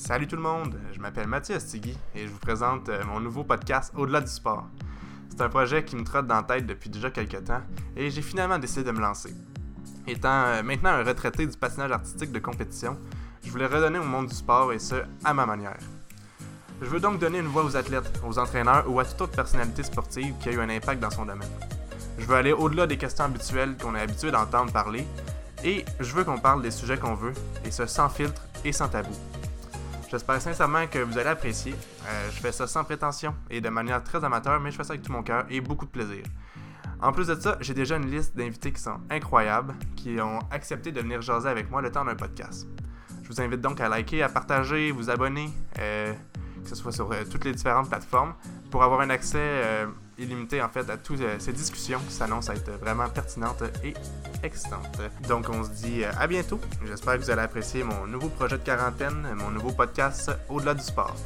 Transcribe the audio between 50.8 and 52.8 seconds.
à toutes ces discussions qui s'annoncent être